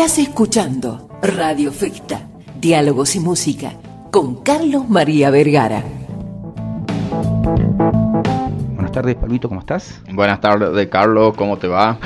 [0.00, 2.26] Estás escuchando Radio Festa,
[2.58, 3.74] Diálogos y Música,
[4.10, 5.84] con Carlos María Vergara.
[8.72, 10.00] Buenas tardes, Palvito, ¿cómo estás?
[10.10, 11.98] Buenas tardes, Carlos, ¿cómo te va?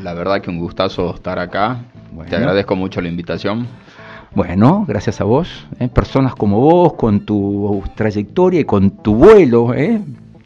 [0.00, 1.84] La verdad que un gustazo estar acá.
[2.26, 3.68] Te agradezco mucho la invitación.
[4.34, 5.66] Bueno, gracias a vos.
[5.78, 5.88] ¿eh?
[5.88, 10.00] Personas como vos, con tu trayectoria y con tu vuelo, ¿eh?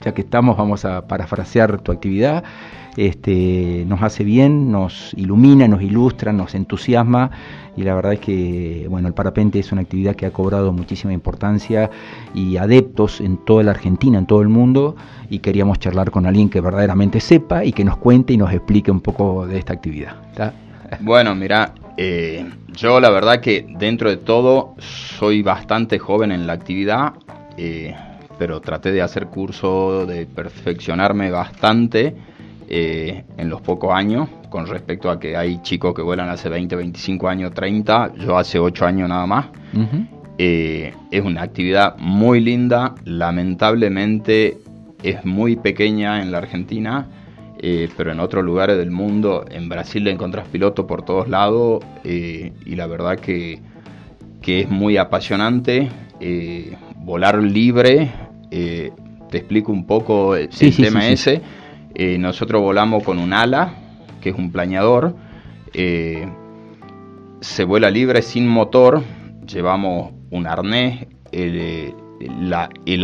[0.07, 2.45] Ya que estamos, vamos a parafrasear tu actividad,
[2.97, 7.33] este, nos hace bien, nos ilumina, nos ilustra, nos entusiasma.
[7.77, 11.13] Y la verdad es que bueno, el parapente es una actividad que ha cobrado muchísima
[11.13, 11.91] importancia
[12.35, 14.95] y adeptos en toda la Argentina, en todo el mundo.
[15.29, 18.93] Y queríamos charlar con alguien que verdaderamente sepa y que nos cuente y nos explique
[18.93, 20.15] un poco de esta actividad.
[21.01, 26.53] Bueno, mira, eh, yo la verdad que dentro de todo soy bastante joven en la
[26.53, 27.15] actividad,
[27.57, 27.93] eh,
[28.39, 32.15] pero traté de hacer curso, de perfeccionarme bastante
[32.69, 36.75] eh, en los pocos años, con respecto a que hay chicos que vuelan hace 20,
[36.75, 39.47] 25 años, 30, yo hace 8 años nada más.
[40.39, 44.59] Eh, es una actividad muy linda, lamentablemente
[45.03, 47.07] es muy pequeña en la Argentina,
[47.61, 51.85] eh, pero en otros lugares del mundo, en Brasil le encontrás piloto por todos lados
[52.03, 53.61] y la verdad que,
[54.43, 55.89] que es muy apasionante.
[56.97, 58.11] volar libre,
[58.51, 61.43] te explico un poco el, tema ese.
[61.95, 63.75] Eh, nosotros volamos con un ala,
[64.21, 65.17] que es un planeador.
[65.73, 66.29] Eh,
[67.41, 69.03] se vuela libre sin motor.
[69.47, 71.07] Llevamos un arnés.
[71.33, 71.95] El,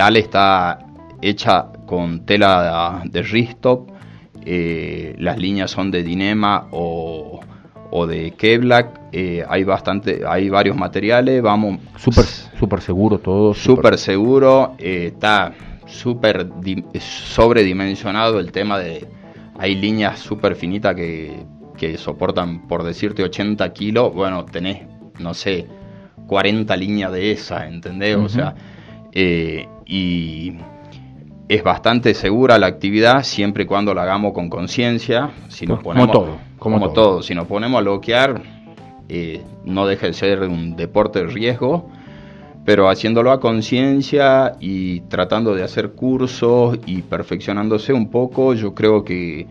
[0.01, 0.79] ala está
[1.21, 3.91] hecha con tela de, ristop.
[4.45, 7.41] Eh, las líneas son de Dinema o,
[8.07, 8.93] de Kevlar.
[9.49, 11.43] hay bastante, hay varios materiales.
[11.43, 11.79] Vamos.
[11.97, 13.55] Súper super seguro todo.
[13.55, 14.75] Súper seguro.
[14.79, 15.53] está
[15.87, 16.49] súper
[17.01, 19.07] sobredimensionado el tema de...
[19.59, 21.45] Hay líneas súper finitas que,
[21.77, 24.15] que soportan, por decirte, 80 kilos.
[24.15, 24.83] Bueno, tenés,
[25.19, 25.67] no sé,
[26.27, 28.17] 40 líneas de esa, ¿entendés?
[28.17, 28.55] O sea,
[29.13, 30.55] eh, y
[31.49, 35.31] es bastante segura la actividad siempre y cuando la hagamos con conciencia.
[35.49, 37.23] Si nos ponemos, como todo, como, todo.
[37.23, 38.43] Si nos ponemos a bloquear,
[39.09, 41.89] eh, no deja de ser un deporte de riesgo
[42.65, 49.05] pero haciéndolo a conciencia y tratando de hacer cursos y perfeccionándose un poco, yo creo
[49.05, 49.47] que,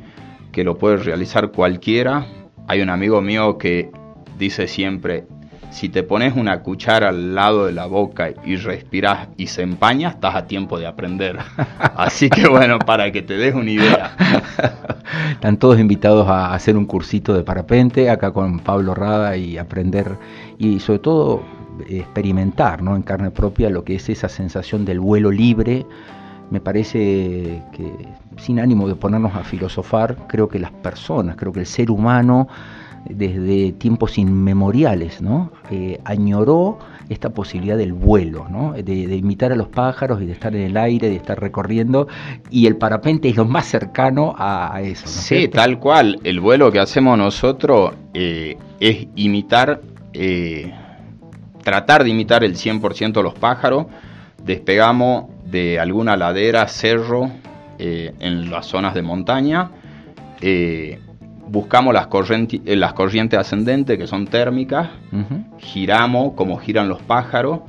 [0.56, 2.26] lo puede realizar cualquiera.
[2.68, 3.90] Hay un amigo mío que
[4.38, 5.26] dice siempre,
[5.72, 10.10] si te pones una cuchara al lado de la boca y respiras y se empaña,
[10.10, 11.38] estás a tiempo de aprender.
[11.96, 14.16] Así que bueno, para que te des una idea.
[15.32, 20.18] Están todos invitados a hacer un cursito de parapente acá con Pablo Rada y aprender
[20.58, 21.44] y sobre todo
[21.90, 22.96] experimentar ¿no?
[22.96, 25.86] en carne propia lo que es esa sensación del vuelo libre.
[26.50, 28.08] Me parece que,
[28.38, 32.50] sin ánimo de ponernos a filosofar, creo que las personas, creo que el ser humano,
[33.10, 35.52] desde tiempos inmemoriales, ¿no?
[35.70, 36.80] Eh, añoró
[37.10, 38.72] esta posibilidad del vuelo, ¿no?
[38.74, 42.08] de, imitar a los pájaros y de estar en el aire, de estar recorriendo,
[42.50, 45.08] y el parapente es lo más cercano a, eso.
[45.08, 46.20] sí, tal cual.
[46.24, 49.82] El vuelo que hacemos nosotros eh, es imitar
[50.14, 50.72] eh,
[51.64, 53.86] tratar de imitar el 100% de los pájaros.
[54.44, 57.32] Despegamos de alguna ladera, cerro,
[57.78, 59.72] eh, en las zonas de montaña.
[61.52, 64.90] Eh, buscamos las, corrientes, eh, las corrientes ascendentes que son térmicas.
[65.60, 67.60] Giramos como giran los pájaros.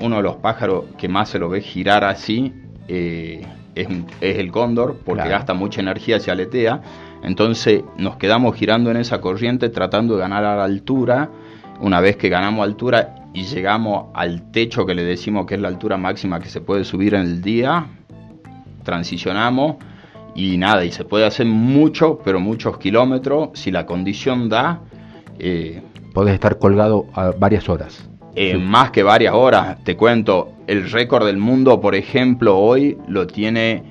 [0.00, 2.52] uno de los pájaros que más se lo ve girar así
[2.88, 3.88] es,
[4.20, 6.80] el cóndor porque gasta mucha energía se aletea.
[7.22, 11.30] Entonces nos quedamos girando en esa corriente tratando de ganar a la altura
[11.80, 15.68] una vez que ganamos altura y llegamos al techo que le decimos que es la
[15.68, 17.86] altura máxima que se puede subir en el día,
[18.82, 19.76] transicionamos
[20.34, 24.80] y nada, y se puede hacer mucho, pero muchos kilómetros, si la condición da.
[25.38, 25.82] Eh,
[26.12, 28.08] Podés estar colgado a varias horas.
[28.34, 33.26] Eh, más que varias horas, te cuento, el récord del mundo, por ejemplo, hoy lo
[33.26, 33.82] tiene,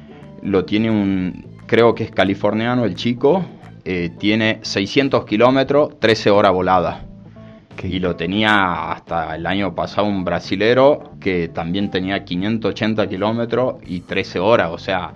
[0.42, 3.46] lo tiene un, creo que es californiano el chico,
[3.84, 7.10] eh, tiene 600 kilómetros, 13 horas voladas
[7.84, 14.02] y lo tenía hasta el año pasado un brasilero que también tenía 580 kilómetros y
[14.02, 15.14] 13 horas, o sea,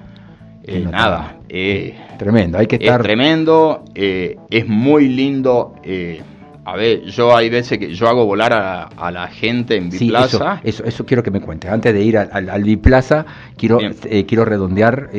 [0.63, 1.38] eh, nada.
[1.50, 3.01] Eh, tremendo, hay que estar...
[3.01, 5.75] Es tremendo, eh, es muy lindo.
[6.65, 10.62] a ver, yo hay veces que yo hago volar a, la gente en Biplaza.
[10.63, 11.71] eso, eso, quiero que me cuentes.
[11.71, 13.25] Antes de ir al, al, Biplaza,
[13.57, 13.80] quiero,
[14.27, 15.10] quiero redondear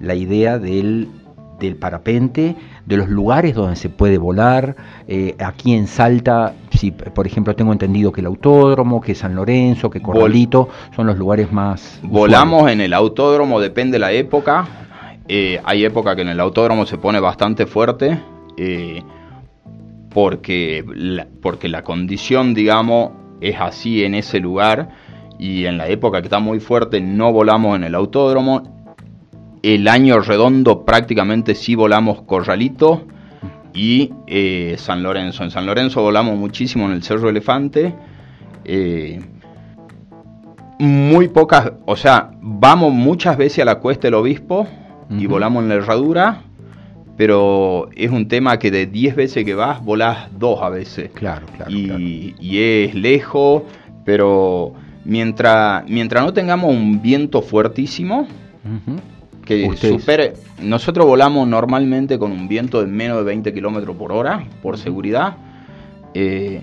[0.00, 1.08] la idea del
[1.58, 2.54] del parapente,
[2.86, 4.76] de los lugares donde se puede volar.
[5.08, 9.90] Eh, aquí en Salta, si, por ejemplo, tengo entendido que el autódromo, que San Lorenzo,
[9.90, 12.00] que Corralito son los lugares más.
[12.02, 14.66] Volamos en el autódromo, depende de la época.
[15.28, 18.20] Eh, hay época que en el autódromo se pone bastante fuerte.
[18.56, 19.02] Eh,
[20.10, 23.10] porque la, porque la condición, digamos,
[23.42, 24.88] es así en ese lugar
[25.38, 28.75] y en la época que está muy fuerte no volamos en el autódromo.
[29.62, 33.06] El año redondo prácticamente sí volamos Corralito
[33.74, 35.44] y eh, San Lorenzo.
[35.44, 37.94] En San Lorenzo volamos muchísimo en el Cerro Elefante.
[38.64, 39.20] Eh,
[40.78, 44.66] muy pocas, o sea, vamos muchas veces a la Cuesta del Obispo
[45.08, 46.42] y volamos en la herradura,
[47.16, 51.10] pero es un tema que de 10 veces que vas, volás dos a veces.
[51.14, 51.70] Claro, claro.
[51.70, 53.62] Y, y es lejos,
[54.04, 54.74] pero
[55.06, 58.26] mientras, mientras no tengamos un viento fuertísimo,
[59.46, 60.34] que supere.
[60.60, 65.36] Nosotros volamos normalmente con un viento de menos de 20 kilómetros por hora, por seguridad.
[66.12, 66.60] Eh,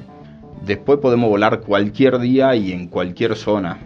[0.65, 3.79] después podemos volar cualquier día y en cualquier zona.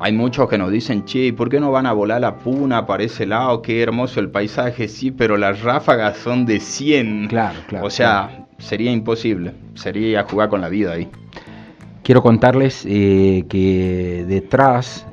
[0.00, 3.04] Hay muchos que nos dicen, che, ¿por qué no van a volar la puna para
[3.04, 3.62] ese lado?
[3.62, 7.28] Qué hermoso el paisaje, sí, pero las ráfagas son de 100.
[7.28, 7.86] Claro, claro.
[7.86, 9.52] O sea, sería imposible.
[9.74, 11.08] Sería jugar con la vida ahí.
[12.02, 15.06] Quiero contarles eh, que detrás,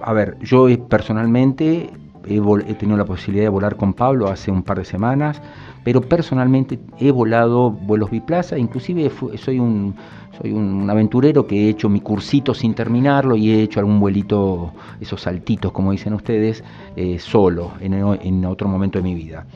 [0.00, 1.90] a ver, yo personalmente
[2.36, 5.40] he, tenido la posibilidad de volar con Pablo hace un par de semanas,
[5.84, 9.94] pero personalmente he volado vuelos biplaza, inclusive soy un
[10.40, 14.72] soy un, aventurero que he hecho mi cursito sin terminarlo y he hecho algún vuelito,
[15.00, 16.62] esos saltitos como dicen ustedes,
[16.96, 19.46] eh, solo en, otro momento de mi vida.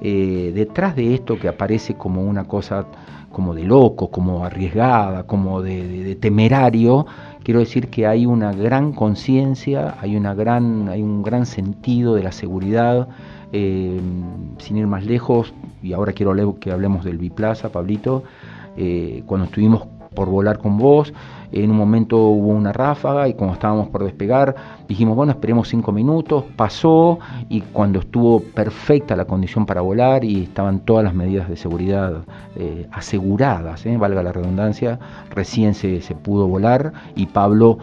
[0.00, 2.86] Eh, detrás de esto que aparece como una cosa
[3.30, 7.06] como de loco, como arriesgada, como de temerario,
[7.42, 12.22] quiero decir que hay una gran conciencia, hay, una gran, hay un gran sentido de
[12.22, 13.08] la seguridad,
[13.52, 14.00] eh,
[14.58, 15.52] sin ir más lejos,
[15.82, 18.22] y ahora quiero que hablemos del Biplaza, Pablito,
[18.76, 21.12] eh, cuando estuvimos por volar con vos,
[21.52, 24.54] en un momento hubo una ráfaga y cuando estábamos por despegar
[24.88, 27.18] dijimos, bueno, esperemos cinco minutos, pasó
[27.50, 32.24] y cuando estuvo perfecta la condición para volar y estaban todas las medidas de seguridad
[32.56, 34.98] eh, aseguradas, eh, valga la redundancia,
[35.30, 37.78] recién se, pudo volar y Pablo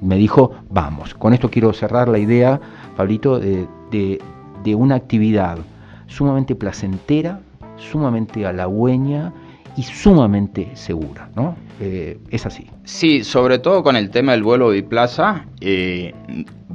[0.00, 1.14] me dijo, vamos.
[1.14, 2.60] Con esto quiero cerrar la idea,
[2.96, 5.58] Pablito, de, de una actividad
[6.06, 7.40] sumamente placentera,
[7.76, 9.32] sumamente halagüeña
[9.76, 11.56] y sumamente segura, ¿no?
[11.80, 12.66] Eh, es así.
[12.84, 16.14] Sí, sobre todo con el tema del vuelo biplaza, eh,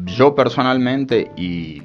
[0.06, 1.82] yo personalmente y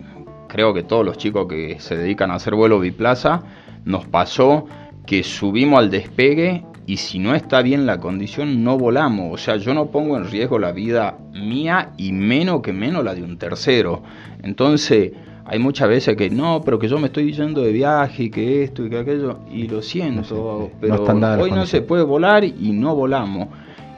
[0.48, 3.42] creo que todos los chicos que se dedican a hacer vuelo biplaza,
[3.84, 4.66] nos pasó
[5.06, 9.32] que subimos al despegue y si no está bien la condición no volamos.
[9.32, 13.14] O sea, yo no pongo en riesgo la vida mía y menos que menos la
[13.14, 14.02] de un tercero.
[14.42, 15.12] Entonces,
[15.50, 18.62] hay muchas veces que no, pero que yo me estoy yendo de viaje y que
[18.62, 21.02] esto y que aquello, y lo siento, pero
[21.40, 23.48] hoy no se puede volar y no volamos.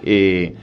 [0.02, 0.54] Eh,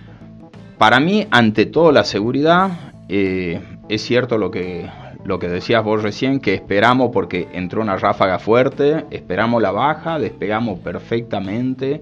[0.80, 2.72] para mí, ante todo, la seguridad,
[3.08, 4.90] eh, es cierto lo que,
[5.24, 10.18] lo que decías vos recién, que esperamos porque entró una ráfaga fuerte, esperamos la baja,
[10.18, 12.02] despegamos perfectamente,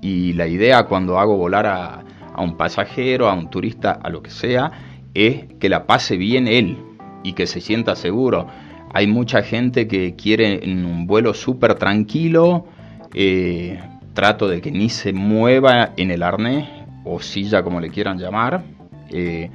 [0.00, 4.22] y la idea cuando hago volar a, a un pasajero, a un turista, a lo
[4.22, 4.72] que sea,
[5.12, 6.78] es que la pase bien él
[7.24, 8.46] y que se sienta seguro.
[8.92, 12.66] Hay mucha gente que quiere un vuelo súper tranquilo,
[13.12, 13.80] eh,
[14.12, 16.68] trato de que ni se mueva en el arnés
[17.04, 18.62] o silla como le quieran llamar.
[19.10, 19.50] Eh,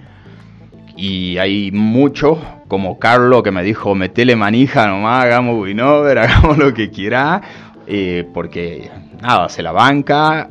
[0.98, 6.74] y hay muchos, como Carlos, que me dijo, metele manija nomás, hagamos winover, hagamos lo
[6.74, 7.42] que quiera,
[7.88, 8.92] eh, porque
[9.22, 10.50] nada, se la banca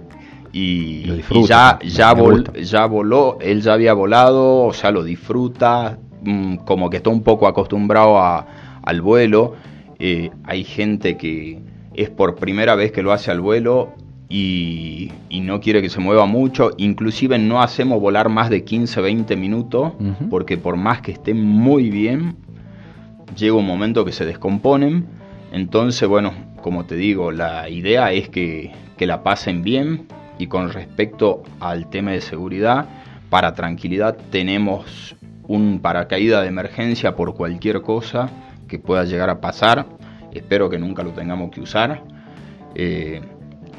[0.53, 1.05] y,
[1.47, 2.15] ya, ya,
[2.63, 7.23] ya voló, él ya había volado, o sea, lo disfruta, Mm, como que está un
[7.23, 9.55] poco acostumbrado al vuelo.
[9.99, 11.61] Eh, hay gente que
[11.95, 13.95] es por primera vez que lo hace al vuelo
[14.29, 16.73] y, no quiere que se mueva mucho.
[16.77, 19.93] Inclusive no hacemos volar más de 15, 20 minutos
[20.29, 22.37] porque por más que estén muy bien,
[23.37, 25.07] llega un momento que se descomponen.
[25.53, 30.07] Entonces, bueno, como te digo, la idea es que, que la pasen bien
[30.39, 32.87] y con respecto al tema de seguridad,
[33.31, 35.17] para tranquilidad tenemos
[35.49, 38.31] un paracaídas de emergencia por cualquier cosa
[38.69, 39.87] que pueda llegar a pasar.
[40.33, 42.03] Espero que nunca lo tengamos que usar.
[42.75, 43.21] Eh,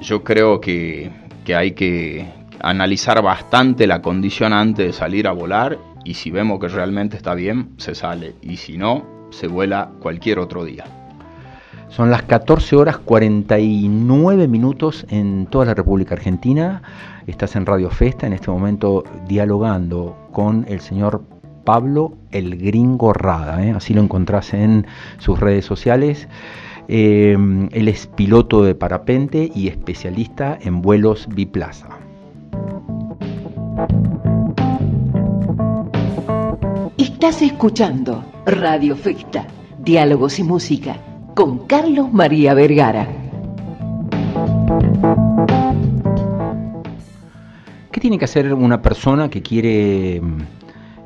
[0.02, 1.12] yo creo que,
[1.46, 2.28] que hay que
[2.60, 7.36] analizar bastante la condición antes de salir a volar y si vemos que realmente está
[7.36, 10.86] bien, se sale y si no, se vuela cualquier otro día.
[11.90, 16.82] Son las 14 horas 49 minutos en toda la República Argentina.
[17.26, 21.24] Estás en Radio Festa en este momento dialogando con el señor
[21.70, 23.70] Pablo el Gringo Rada, ¿eh?
[23.70, 24.88] así lo encontrás en
[25.20, 26.28] sus redes sociales.
[26.88, 27.38] Eh,
[27.72, 31.90] él es piloto de parapente y especialista en vuelos biplaza.
[36.98, 39.46] Estás escuchando Radio Festa,
[39.78, 40.98] Diálogos y Música,
[41.36, 43.08] con Carlos María Vergara.
[47.92, 50.20] ¿Qué tiene que hacer una persona que quiere,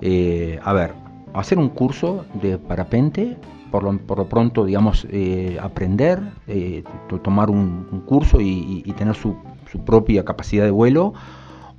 [0.05, 0.91] eh, a ver,
[1.33, 3.38] hacer un curso de parapente?
[3.72, 6.83] Por lo, por lo pronto, digamos, eh, aprender, eh,
[7.24, 9.38] tomar un, curso y, tener su,
[9.72, 11.13] su propia capacidad de vuelo,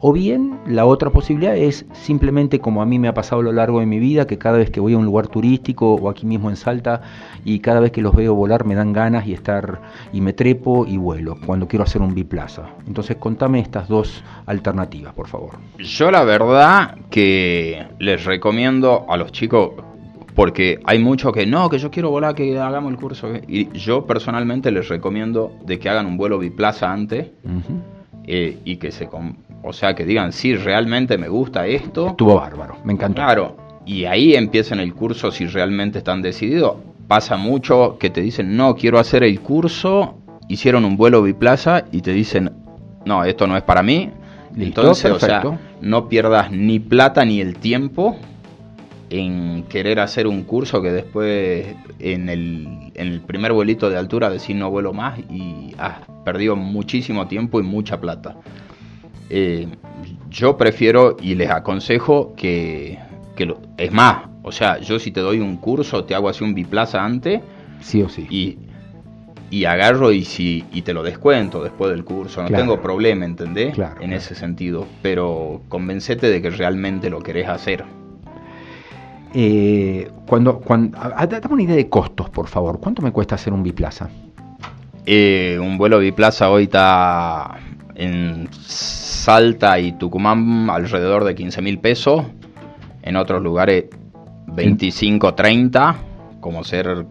[0.07, 3.53] o bien la otra posibilidad es simplemente como a mí me ha pasado a lo
[3.53, 6.27] largo de mi vida, que cada vez que voy a un lugar turístico o aquí
[6.27, 7.01] mismo en Salta
[7.43, 9.81] y cada vez que los veo volar me dan ganas y estar
[10.13, 12.69] y me trepo y vuelo cuando quiero hacer un biplaza.
[12.87, 15.53] Entonces contame estas dos alternativas, por favor.
[15.79, 19.71] Yo la verdad que les recomiendo a los chicos
[20.35, 23.33] porque hay muchos que no, que yo quiero volar, que hagamos el curso.
[23.49, 27.29] Y yo personalmente les recomiendo de que hagan un vuelo biplaza antes
[28.27, 29.09] eh, y que se,
[29.65, 32.09] o sea, que digan, sí, realmente me gusta esto.
[32.09, 33.23] Estuvo bárbaro, me encantó.
[33.23, 33.57] Claro,
[33.87, 36.77] y ahí empiezan el curso si realmente están decididos.
[37.09, 40.19] Pasa mucho que te dicen, no, quiero hacer el curso,
[40.49, 42.53] hicieron un vuelo biplaza y te dicen,
[43.05, 44.11] no, esto no es para mí.
[44.57, 45.43] Entonces, o sea,
[45.81, 48.17] no pierdas ni plata ni el tiempo
[49.11, 51.67] en querer hacer un curso que después
[51.99, 56.57] en el, en el primer vuelito de altura decir no vuelo más y has perdido
[56.57, 58.37] muchísimo tiempo y mucha plata.
[59.31, 59.69] Eh,
[60.31, 62.99] yo prefiero y les aconsejo que,
[63.39, 66.55] lo, es más, o sea, yo si te doy un curso, te hago así un
[66.55, 67.41] biplaza antes.
[67.81, 68.27] Sí o sí.
[68.31, 68.59] Y,
[69.51, 72.43] y agarro y, si, y te lo descuento después del curso.
[72.43, 73.75] No tengo problema, ¿entendés?
[73.75, 74.87] Claro, en ese sentido.
[75.03, 77.85] Pero convencete de que realmente lo querés hacer.
[79.33, 82.81] Eh, cuando, cuando, dame una idea de costos, por favor.
[82.81, 84.09] ¿Cuánto me cuesta hacer un biplaza?
[85.07, 87.59] Eh, un vuelo biplaza hoy está
[87.95, 88.49] en
[89.25, 92.27] Salta y Tucumán alrededor de 15 mil pesos,
[93.01, 93.85] en otros lugares
[94.49, 95.97] 25, 30,
[96.41, 97.07] como ser,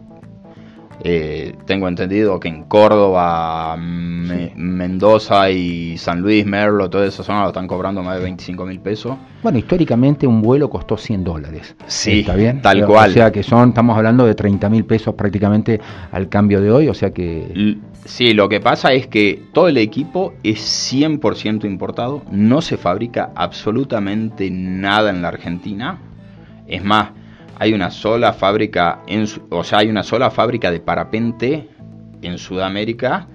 [1.06, 7.48] eh, tengo entendido que en Córdoba, Mendoza y San Luis, Merlo, toda esa zona lo
[7.48, 9.18] están cobrando más de 25 mil pesos.
[9.42, 11.76] Bueno, históricamente un vuelo costó 100 dólares.
[11.88, 12.62] Sí, ¿Está bien?
[12.62, 13.10] tal cual.
[13.10, 15.82] O sea que son, estamos hablando de 30 mil pesos prácticamente
[16.12, 17.78] al cambio de hoy, o sea que...
[18.06, 23.32] Sí, lo que pasa es que todo el equipo es 100% importado, no se fabrica
[23.36, 26.00] absolutamente nada en la Argentina.
[26.68, 27.10] Es más,
[27.64, 31.70] hay una sola fábrica, en, o sea, hay una sola fábrica de parapente
[32.22, 33.28] en Sudamérica,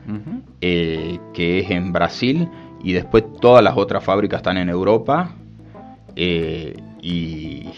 [0.61, 2.47] eh, que es en Brasil,
[2.85, 5.31] y después todas las otras fábricas están en Europa.
[6.15, 7.69] Eh, y,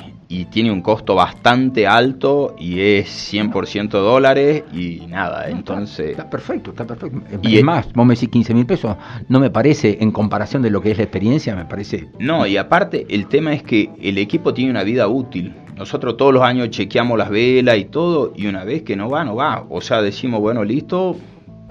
[0.51, 6.13] tiene un costo bastante alto y es 100% dólares y nada, entonces...
[6.13, 7.21] Está, perfecto, está perfecto.
[7.43, 8.97] Y es más, vos me decís 15 mil pesos,
[9.29, 12.09] no me parece, en comparación de lo que es la experiencia, me parece...
[12.19, 15.55] No, y aparte el tema es que el equipo tiene una vida útil.
[15.81, 19.25] Nosotros todos los años chequeamos las velas y todo, y una vez que no va,
[19.25, 19.65] no va.
[19.71, 21.17] O sea, decimos, bueno, listo,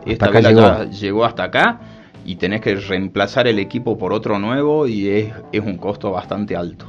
[0.04, 0.84] esta vela llegó.
[0.90, 1.80] llegó hasta acá
[2.26, 6.56] y tenés que reemplazar el equipo por otro nuevo y es, es un costo bastante
[6.56, 6.88] alto.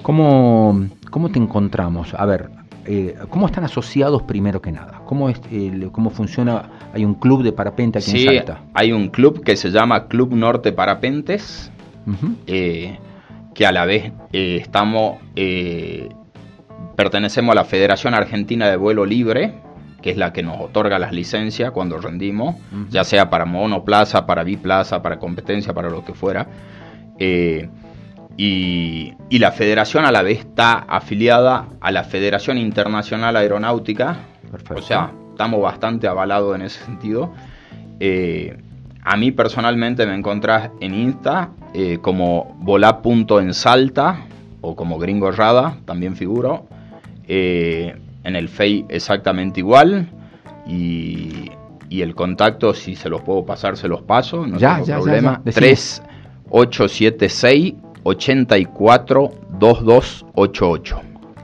[0.00, 2.14] ¿Cómo, cómo te encontramos?
[2.14, 2.48] A ver,
[2.86, 5.02] eh, ¿cómo están asociados primero que nada?
[5.04, 5.42] ¿Cómo, es,
[5.92, 6.70] ¿Cómo funciona?
[6.94, 8.62] ¿Hay un club de parapente aquí en Salta?
[8.72, 11.70] hay un club que se llama Club Norte Parapentes,
[12.46, 12.98] eh,
[13.54, 15.18] que a la vez eh, estamos,
[16.98, 19.54] pertenecemos a la Federación Argentina de Vuelo Libre,
[20.02, 22.56] que es la que nos otorga las licencias cuando rendimos,
[22.90, 26.48] ya sea para monoplaza, para biplaza, para competencia, para lo que fuera.
[28.36, 34.16] Y, la federación a la vez está afiliada a la Federación Internacional Aeronáutica.
[34.74, 37.32] O sea, estamos bastante avalados en ese sentido.
[38.00, 38.58] Eh,
[39.04, 44.22] a mí personalmente me encontrás en Insta eh, como volá.ensalta
[44.62, 46.66] o como gringo rada, también figuro.
[47.28, 47.94] Eh,
[48.24, 50.08] en el FEI exactamente igual.
[50.66, 51.50] Y,
[51.90, 55.40] el contacto, si se los puedo pasar, se los paso, no ya, tengo ya, problema.
[55.42, 61.00] 3876 84 2288.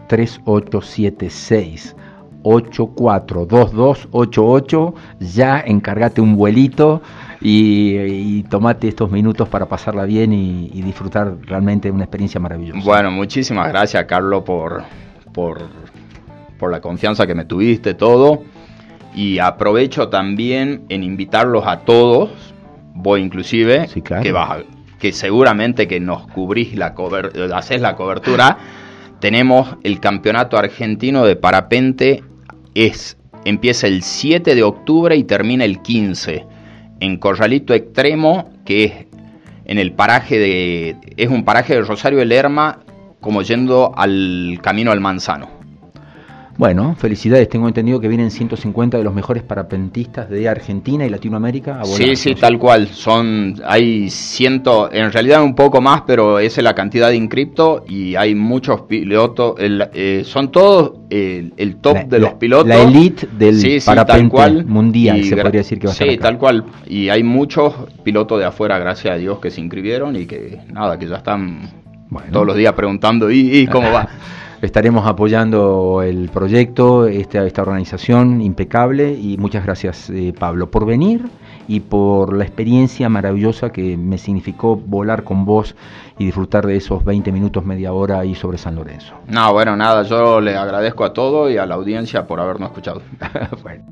[0.06, 1.96] 3876
[2.42, 4.94] 842288.
[5.20, 7.00] Ya encárgate un vuelito
[7.40, 12.80] y, tomate estos minutos para pasarla bien y, disfrutar realmente de una experiencia maravillosa.
[12.84, 14.84] Bueno, muchísimas gracias, Carlos, por,
[15.34, 15.68] por,
[16.58, 18.44] por la confianza que me tuviste, todo.
[19.14, 22.30] Y aprovecho también en invitarlos a todos,
[22.94, 23.86] voy inclusive,
[24.22, 24.62] que, vas,
[24.98, 26.94] que seguramente que nos cubrís la
[27.54, 28.56] haces la cobertura,
[29.20, 32.24] tenemos el campeonato argentino de parapente,
[32.74, 36.46] es, empieza el 7 de octubre y termina el 15,
[37.00, 38.92] en Corralito Extremo, que es
[39.66, 42.80] en el paraje de, es un paraje de Rosario de Lerma,
[43.24, 45.48] como yendo al camino al Manzano.
[46.58, 47.48] Bueno, felicidades.
[47.48, 51.96] Tengo entendido que vienen 150 de los mejores parapentistas de Argentina y Latinoamérica a volar.
[51.96, 52.88] Sí, sí, tal cual.
[52.88, 57.82] Son, hay ciento, en realidad un poco más, pero esa es la cantidad de inscriptos
[57.88, 59.54] y hay muchos pilotos.
[59.58, 62.68] Eh, son todos el, top de los pilotos.
[62.68, 63.78] La elite del sí,
[64.66, 66.64] mundial, se podría decir que va a Sí, tal cual.
[66.86, 67.72] Y hay muchos
[68.04, 71.83] pilotos de afuera, gracias a Dios, que se inscribieron y que nada, que ya están
[72.32, 74.08] todos los días preguntando, ¿y, cómo va?
[74.62, 81.26] Estaremos apoyando el proyecto, esta, esta organización impecable y muchas gracias eh, Pablo por venir
[81.68, 85.76] y por la experiencia maravillosa que me significó volar con vos
[86.18, 89.14] y disfrutar de esos 20 minutos, media hora ahí sobre San Lorenzo.
[89.28, 93.02] No, bueno, nada, yo le agradezco a todo y a la audiencia por habernos escuchado.
[93.62, 93.84] bueno.